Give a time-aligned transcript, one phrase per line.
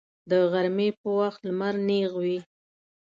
[0.29, 2.37] د غرمې په وخت لمر نیغ وي